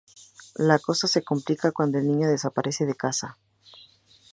[0.55, 3.37] La cosa se complica cuando el niño desaparece de casa.